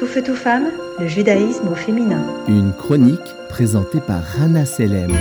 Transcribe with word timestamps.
Tout 0.00 0.06
feu, 0.06 0.22
tout 0.22 0.34
femme, 0.34 0.70
le 0.98 1.06
judaïsme 1.06 1.68
au 1.68 1.74
féminin. 1.74 2.24
Une 2.48 2.72
chronique 2.72 3.20
présentée 3.50 4.00
par 4.00 4.22
Rana 4.22 4.64
Selem. 4.64 5.14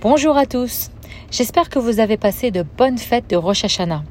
Bonjour 0.00 0.38
à 0.38 0.46
tous. 0.46 0.90
J'espère 1.30 1.68
que 1.68 1.78
vous 1.78 2.00
avez 2.00 2.16
passé 2.16 2.50
de 2.50 2.64
bonnes 2.78 2.96
fêtes 2.96 3.28
de 3.28 3.36
Rosh 3.36 3.66
Hashanah. 3.66 4.02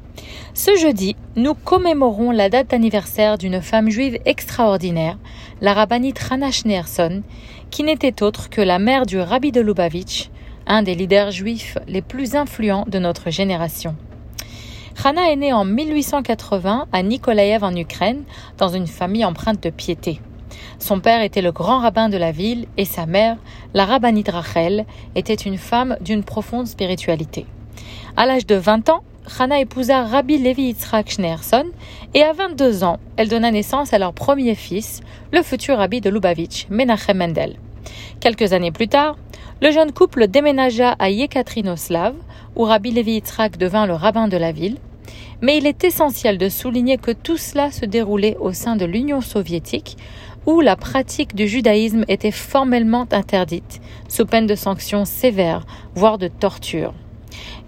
Ce 0.54 0.76
jeudi, 0.76 1.16
nous 1.34 1.54
commémorons 1.54 2.30
la 2.30 2.48
date 2.48 2.70
d'anniversaire 2.70 3.38
d'une 3.38 3.60
femme 3.60 3.90
juive 3.90 4.20
extraordinaire, 4.24 5.18
la 5.60 5.74
rabbinite 5.74 6.20
Rana 6.20 6.52
Schneerson, 6.52 7.24
qui 7.72 7.82
n'était 7.82 8.22
autre 8.22 8.50
que 8.50 8.60
la 8.60 8.78
mère 8.78 9.04
du 9.04 9.18
rabbi 9.18 9.50
de 9.50 9.60
Lubavitch, 9.60 10.30
un 10.68 10.84
des 10.84 10.94
leaders 10.94 11.32
juifs 11.32 11.76
les 11.88 12.02
plus 12.02 12.36
influents 12.36 12.84
de 12.86 13.00
notre 13.00 13.30
génération. 13.30 13.96
Rana 15.02 15.32
est 15.32 15.36
née 15.36 15.52
en 15.52 15.64
1880 15.64 16.86
à 16.92 17.02
Nikolaev 17.02 17.64
en 17.64 17.74
Ukraine, 17.74 18.22
dans 18.56 18.68
une 18.68 18.86
famille 18.86 19.24
empreinte 19.24 19.60
de 19.60 19.68
piété. 19.68 20.20
Son 20.78 21.00
père 21.00 21.22
était 21.22 21.42
le 21.42 21.50
grand 21.50 21.80
rabbin 21.80 22.08
de 22.08 22.16
la 22.16 22.30
ville 22.30 22.66
et 22.76 22.84
sa 22.84 23.04
mère, 23.04 23.36
la 23.74 23.84
rabbinite 23.84 24.28
Rachel, 24.28 24.86
était 25.16 25.34
une 25.34 25.58
femme 25.58 25.96
d'une 26.02 26.22
profonde 26.22 26.68
spiritualité. 26.68 27.46
À 28.16 28.26
l'âge 28.26 28.46
de 28.46 28.54
20 28.54 28.90
ans, 28.90 29.02
Rana 29.26 29.58
épousa 29.58 30.04
Rabbi 30.04 30.38
Levi 30.38 30.66
Yitzhak 30.66 31.10
Schneerson 31.10 31.66
et 32.14 32.22
à 32.22 32.32
22 32.32 32.84
ans, 32.84 33.00
elle 33.16 33.28
donna 33.28 33.50
naissance 33.50 33.92
à 33.92 33.98
leur 33.98 34.12
premier 34.12 34.54
fils, 34.54 35.00
le 35.32 35.42
futur 35.42 35.78
rabbi 35.78 36.00
de 36.00 36.10
Lubavitch, 36.10 36.68
Menachem 36.70 37.16
Mendel. 37.16 37.56
Quelques 38.20 38.52
années 38.52 38.70
plus 38.70 38.86
tard, 38.86 39.16
le 39.60 39.72
jeune 39.72 39.90
couple 39.90 40.28
déménagea 40.28 40.94
à 41.00 41.10
Yekaterinoslav, 41.10 42.14
où 42.54 42.62
Rabbi 42.62 42.92
Levi 42.92 43.14
Yitzhak 43.14 43.56
devint 43.56 43.86
le 43.86 43.94
rabbin 43.94 44.28
de 44.28 44.36
la 44.36 44.52
ville, 44.52 44.76
mais 45.42 45.58
il 45.58 45.66
est 45.66 45.84
essentiel 45.84 46.38
de 46.38 46.48
souligner 46.48 46.96
que 46.96 47.10
tout 47.10 47.36
cela 47.36 47.70
se 47.70 47.84
déroulait 47.84 48.36
au 48.40 48.52
sein 48.52 48.76
de 48.76 48.84
l'Union 48.84 49.20
soviétique, 49.20 49.98
où 50.46 50.60
la 50.60 50.76
pratique 50.76 51.34
du 51.34 51.46
judaïsme 51.46 52.04
était 52.08 52.30
formellement 52.30 53.06
interdite, 53.10 53.80
sous 54.08 54.24
peine 54.24 54.46
de 54.46 54.54
sanctions 54.54 55.04
sévères, 55.04 55.66
voire 55.94 56.18
de 56.18 56.28
torture. 56.28 56.94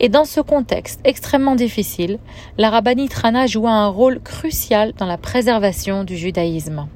Et 0.01 0.09
dans 0.09 0.25
ce 0.25 0.41
contexte 0.41 1.01
extrêmement 1.05 1.57
difficile, 1.57 2.19
la 2.59 2.71
rabbinite 2.71 3.15
Rana 3.15 3.47
joua 3.47 3.73
un 3.73 3.89
rôle 3.89 4.21
crucial 4.21 4.93
dans 4.97 5.07
la 5.07 5.19
préservation 5.19 6.05
du 6.05 6.17
judaïsme. 6.17 6.87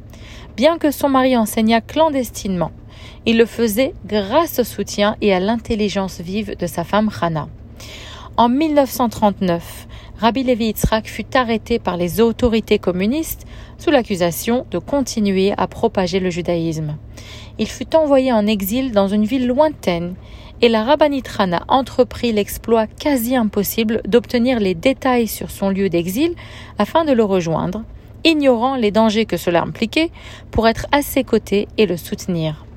Bien 0.57 0.79
que 0.79 0.91
son 0.91 1.09
mari 1.09 1.37
enseignât 1.37 1.81
clandestinement, 1.81 2.73
il 3.27 3.39
le 3.39 3.47
faisait 3.47 3.95
grâce 4.07 4.59
au 4.59 4.65
soutien 4.65 5.17
et 5.21 5.33
à 5.33 5.41
l'intelligence 5.41 6.21
vive 6.21 6.57
de 6.57 6.67
sa 6.67 6.85
femme 6.85 7.09
Rana. 7.09 7.49
En 8.39 8.49
1939, 8.49 9.89
Rabbi 10.21 10.45
Levi 10.45 10.67
Yitzhak 10.67 11.09
fut 11.09 11.37
arrêté 11.37 11.81
par 11.81 11.97
les 11.97 12.21
autorités 12.21 12.79
communistes 12.79 13.45
sous 13.79 13.91
l'accusation 13.91 14.65
de 14.71 14.79
continuer 14.79 15.53
à 15.57 15.67
propager 15.67 16.21
le 16.21 16.31
judaïsme. 16.31 16.97
Il 17.59 17.67
fut 17.67 17.97
envoyé 17.97 18.33
en 18.33 18.47
exil 18.47 18.93
dans 18.93 19.09
une 19.09 19.25
ville 19.25 19.49
lointaine 19.49 20.15
et 20.63 20.69
la 20.69 20.85
rabbinite 20.85 21.27
Rana 21.27 21.65
entreprit 21.67 22.31
l'exploit 22.31 22.87
quasi 22.87 23.35
impossible 23.35 24.03
d'obtenir 24.07 24.61
les 24.61 24.77
détails 24.77 25.27
sur 25.27 25.51
son 25.51 25.71
lieu 25.71 25.89
d'exil 25.89 26.37
afin 26.79 27.05
de 27.05 27.11
le 27.11 27.25
rejoindre, 27.25 27.83
ignorant 28.23 28.77
les 28.77 28.93
dangers 28.93 29.27
que 29.27 29.37
cela 29.37 29.63
impliquait 29.63 30.13
pour 30.53 30.69
être 30.69 30.87
à 30.93 31.03
ses 31.03 31.25
côtés 31.25 31.67
et 31.77 31.87
le 31.87 31.97
soutenir. 31.97 32.68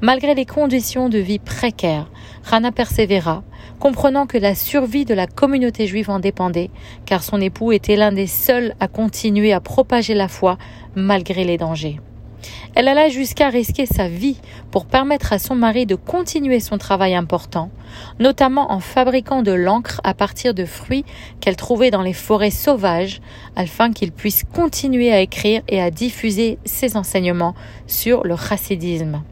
Malgré 0.00 0.34
les 0.34 0.46
conditions 0.46 1.08
de 1.08 1.18
vie 1.18 1.38
précaires, 1.38 2.10
Rana 2.44 2.72
persévéra, 2.72 3.42
comprenant 3.78 4.26
que 4.26 4.38
la 4.38 4.54
survie 4.54 5.04
de 5.04 5.14
la 5.14 5.26
communauté 5.26 5.86
juive 5.86 6.10
en 6.10 6.20
dépendait, 6.20 6.70
car 7.04 7.22
son 7.22 7.40
époux 7.40 7.72
était 7.72 7.96
l'un 7.96 8.12
des 8.12 8.26
seuls 8.26 8.74
à 8.80 8.88
continuer 8.88 9.52
à 9.52 9.60
propager 9.60 10.14
la 10.14 10.28
foi 10.28 10.58
malgré 10.94 11.44
les 11.44 11.58
dangers. 11.58 12.00
Elle 12.74 12.88
alla 12.88 13.08
jusqu'à 13.08 13.48
risquer 13.48 13.86
sa 13.86 14.08
vie 14.08 14.38
pour 14.70 14.86
permettre 14.86 15.32
à 15.32 15.38
son 15.38 15.54
mari 15.54 15.86
de 15.86 15.94
continuer 15.94 16.60
son 16.60 16.78
travail 16.78 17.14
important, 17.14 17.70
notamment 18.18 18.70
en 18.70 18.80
fabriquant 18.80 19.42
de 19.42 19.52
l'encre 19.52 20.00
à 20.04 20.14
partir 20.14 20.52
de 20.52 20.66
fruits 20.66 21.04
qu'elle 21.40 21.56
trouvait 21.56 21.90
dans 21.90 22.02
les 22.02 22.12
forêts 22.12 22.50
sauvages, 22.50 23.20
afin 23.56 23.92
qu'il 23.92 24.12
puisse 24.12 24.44
continuer 24.44 25.12
à 25.12 25.20
écrire 25.20 25.62
et 25.68 25.80
à 25.80 25.90
diffuser 25.90 26.58
ses 26.64 26.96
enseignements 26.96 27.54
sur 27.86 28.24
le 28.24 28.36
chassidisme. 28.36 29.22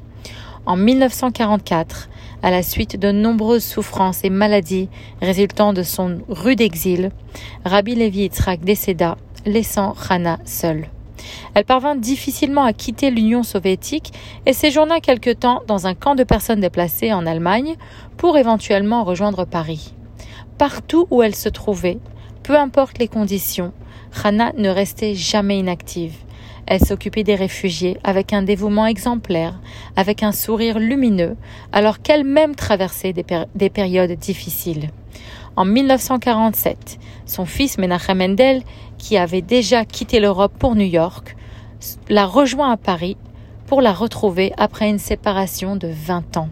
En 0.67 0.77
1944, 0.77 2.09
à 2.43 2.51
la 2.51 2.63
suite 2.63 2.99
de 2.99 3.13
nombreuses 3.13 3.65
souffrances 3.65 4.25
et 4.25 4.31
maladies 4.31 4.89
résultant 5.21 5.75
de 5.75 5.83
son 5.83 6.21
rude 6.29 6.63
exil, 6.63 7.11
Rabbi 7.67 7.95
Levi 7.95 8.21
Yitzhak 8.21 8.61
décéda, 8.61 9.19
laissant 9.45 9.93
Rana 9.93 10.39
seule. 10.47 10.89
Elle 11.53 11.67
parvint 11.67 11.97
difficilement 11.97 12.65
à 12.65 12.73
quitter 12.73 13.11
l'Union 13.11 13.43
soviétique 13.43 14.15
et 14.47 14.55
séjourna 14.55 15.01
quelque 15.01 15.35
temps 15.35 15.63
dans 15.67 15.87
un 15.87 15.95
camp 15.95 16.15
de 16.15 16.25
personnes 16.25 16.61
déplacées 16.61 17.13
en 17.13 17.27
Allemagne 17.27 17.77
pour 18.17 18.39
éventuellement 18.39 19.05
rejoindre 19.05 19.45
Paris. 19.45 19.93
Partout 20.57 21.07
où 21.11 21.23
elle 21.23 21.35
se 21.35 21.51
trouvait, 21.51 21.99
peu 22.43 22.57
importe 22.57 22.99
les 22.99 23.09
conditions, 23.09 23.73
Rana 24.13 24.53
ne 24.57 24.71
restait 24.71 25.15
jamais 25.15 25.59
inactive. 25.59 26.24
Elle 26.67 26.81
s'occupait 26.81 27.25
des 27.25 27.35
réfugiés 27.35 27.99
avec 28.05 28.33
un 28.33 28.43
dévouement 28.43 28.87
exemplaire, 28.87 29.61
avec 29.97 30.23
un 30.23 30.33
sourire 30.33 30.79
lumineux, 30.79 31.37
alors 31.73 32.01
qu'elle-même 32.01 32.55
traversait 32.55 33.13
des, 33.13 33.71
périodes 33.71 34.13
difficiles. 34.13 34.89
En 35.57 35.65
1947, 35.65 36.99
son 37.27 37.45
fils 37.45 37.79
Menachem 37.79 38.19
Mendel, 38.19 38.63
qui 38.99 39.17
avait 39.17 39.43
déjà 39.43 39.85
quitté 39.85 40.21
l'Europe 40.21 40.55
pour 40.59 40.75
New 40.75 40.87
York, 40.87 41.37
la 42.09 42.27
rejoint 42.27 42.73
à 42.73 42.77
Paris 42.77 43.17
pour 43.67 43.83
la 43.83 43.93
retrouver 43.93 44.53
après 44.57 44.89
une 44.89 44.99
séparation 44.99 45.77
de 45.77 45.89
20 45.89 46.37
ans. 46.39 46.49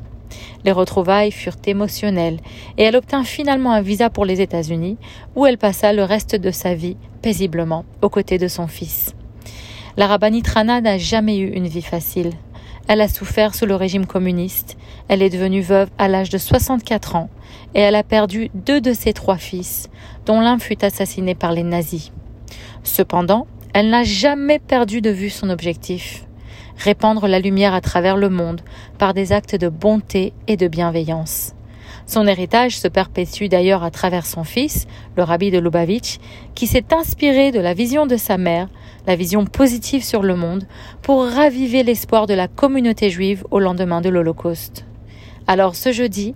Les 0.64 0.72
retrouvailles 0.72 1.32
furent 1.32 1.56
émotionnelles 1.66 2.38
et 2.78 2.84
elle 2.84 2.96
obtint 2.96 3.24
finalement 3.24 3.72
un 3.72 3.82
visa 3.82 4.10
pour 4.10 4.24
les 4.24 4.40
États-Unis 4.40 4.96
où 5.34 5.46
elle 5.46 5.58
passa 5.58 5.92
le 5.92 6.04
reste 6.04 6.36
de 6.36 6.50
sa 6.50 6.74
vie 6.74 6.96
paisiblement 7.20 7.84
aux 8.00 8.08
côtés 8.08 8.38
de 8.38 8.48
son 8.48 8.66
fils. 8.66 9.14
La 9.96 10.06
rabbinite 10.06 10.48
Rana 10.48 10.80
n'a 10.80 10.98
jamais 10.98 11.38
eu 11.38 11.48
une 11.48 11.66
vie 11.66 11.82
facile. 11.82 12.30
Elle 12.88 13.00
a 13.00 13.08
souffert 13.08 13.54
sous 13.54 13.66
le 13.66 13.74
régime 13.74 14.06
communiste. 14.06 14.76
Elle 15.08 15.22
est 15.22 15.30
devenue 15.30 15.60
veuve 15.60 15.90
à 15.98 16.08
l'âge 16.08 16.30
de 16.30 16.38
64 16.38 17.16
ans 17.16 17.30
et 17.74 17.80
elle 17.80 17.94
a 17.94 18.02
perdu 18.02 18.50
deux 18.54 18.80
de 18.80 18.92
ses 18.92 19.12
trois 19.12 19.36
fils, 19.36 19.88
dont 20.26 20.40
l'un 20.40 20.58
fut 20.58 20.84
assassiné 20.84 21.34
par 21.34 21.52
les 21.52 21.62
nazis. 21.62 22.12
Cependant, 22.82 23.46
elle 23.74 23.90
n'a 23.90 24.02
jamais 24.02 24.58
perdu 24.58 25.00
de 25.00 25.10
vue 25.10 25.30
son 25.30 25.50
objectif 25.50 26.26
répandre 26.82 27.28
la 27.28 27.38
lumière 27.38 27.74
à 27.74 27.80
travers 27.80 28.16
le 28.16 28.28
monde 28.28 28.60
par 28.98 29.14
des 29.14 29.32
actes 29.32 29.54
de 29.54 29.68
bonté 29.68 30.32
et 30.48 30.56
de 30.56 30.68
bienveillance. 30.68 31.54
Son 32.06 32.26
héritage 32.26 32.78
se 32.78 32.88
perpétue 32.88 33.46
d'ailleurs 33.46 33.82
à 33.82 33.90
travers 33.90 34.26
son 34.26 34.44
fils, 34.44 34.86
le 35.16 35.22
rabbi 35.22 35.50
de 35.50 35.58
Lubavitch, 35.58 36.18
qui 36.54 36.66
s'est 36.66 36.92
inspiré 36.92 37.52
de 37.52 37.60
la 37.60 37.74
vision 37.74 38.06
de 38.06 38.16
sa 38.16 38.38
mère, 38.38 38.68
la 39.06 39.16
vision 39.16 39.44
positive 39.44 40.04
sur 40.04 40.22
le 40.22 40.36
monde, 40.36 40.64
pour 41.02 41.24
raviver 41.24 41.82
l'espoir 41.82 42.26
de 42.26 42.34
la 42.34 42.48
communauté 42.48 43.10
juive 43.10 43.44
au 43.50 43.58
lendemain 43.58 44.00
de 44.00 44.08
l'Holocauste. 44.08 44.84
Alors 45.46 45.74
ce 45.74 45.92
jeudi, 45.92 46.34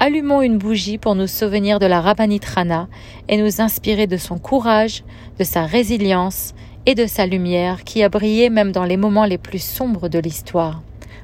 allumons 0.00 0.42
une 0.42 0.58
bougie 0.58 0.98
pour 0.98 1.14
nous 1.14 1.26
souvenir 1.26 1.78
de 1.78 1.86
la 1.86 2.00
rabbinite 2.00 2.44
Rana 2.44 2.88
et 3.28 3.36
nous 3.36 3.60
inspirer 3.60 4.06
de 4.06 4.16
son 4.16 4.38
courage, 4.38 5.04
de 5.38 5.44
sa 5.44 5.64
résilience 5.64 6.54
et 6.86 6.94
de 6.94 7.06
sa 7.06 7.26
lumière 7.26 7.84
qui 7.84 8.02
a 8.02 8.08
brillé 8.08 8.50
même 8.50 8.72
dans 8.72 8.84
les 8.84 8.96
moments 8.96 9.26
les 9.26 9.38
plus 9.38 9.62
sombres 9.62 10.08
de 10.08 10.18
l'histoire. 10.18 10.82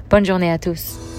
Bonne 0.09 0.25
journée 0.25 0.51
à 0.51 0.57
tous. 0.57 1.18